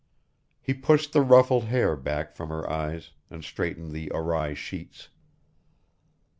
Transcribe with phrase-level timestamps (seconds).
[0.59, 5.09] He pushed the ruffled hair back from her eyes and straightened the awry sheets.